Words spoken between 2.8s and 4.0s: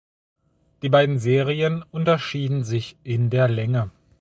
in der Länge.